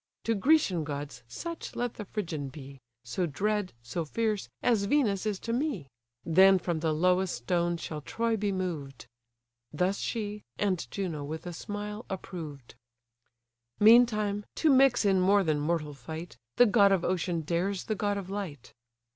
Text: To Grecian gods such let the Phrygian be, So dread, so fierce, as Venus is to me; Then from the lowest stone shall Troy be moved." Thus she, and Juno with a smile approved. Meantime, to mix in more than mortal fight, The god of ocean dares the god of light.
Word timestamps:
To 0.23 0.33
Grecian 0.33 0.83
gods 0.83 1.21
such 1.27 1.75
let 1.75 1.93
the 1.93 2.05
Phrygian 2.05 2.47
be, 2.49 2.79
So 3.03 3.27
dread, 3.27 3.71
so 3.83 4.03
fierce, 4.03 4.49
as 4.63 4.85
Venus 4.85 5.27
is 5.27 5.37
to 5.41 5.53
me; 5.53 5.85
Then 6.25 6.57
from 6.57 6.79
the 6.79 6.91
lowest 6.91 7.35
stone 7.35 7.77
shall 7.77 8.01
Troy 8.01 8.35
be 8.35 8.51
moved." 8.51 9.05
Thus 9.71 9.99
she, 9.99 10.41
and 10.57 10.89
Juno 10.89 11.23
with 11.23 11.45
a 11.45 11.53
smile 11.53 12.05
approved. 12.09 12.73
Meantime, 13.79 14.43
to 14.55 14.71
mix 14.71 15.05
in 15.05 15.21
more 15.21 15.43
than 15.43 15.59
mortal 15.59 15.93
fight, 15.93 16.35
The 16.57 16.65
god 16.65 16.91
of 16.91 17.05
ocean 17.05 17.41
dares 17.41 17.83
the 17.83 17.93
god 17.93 18.17
of 18.17 18.27
light. 18.27 18.73